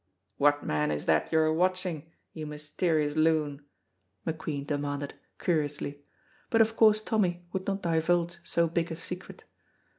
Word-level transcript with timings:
"What 0.37 0.63
man 0.63 0.89
is 0.89 1.05
that 1.05 1.31
you're 1.31 1.53
watching, 1.53 2.09
you 2.33 2.47
mysterious 2.47 3.15
loon?" 3.15 3.63
McQueen 4.25 4.65
demanded, 4.65 5.13
curiously; 5.37 6.03
but 6.49 6.59
of 6.59 6.75
course 6.75 7.01
Tommy 7.01 7.45
would 7.53 7.67
not 7.67 7.83
divulge 7.83 8.39
so 8.43 8.67
big 8.67 8.91
a 8.91 8.95
secret. 8.95 9.43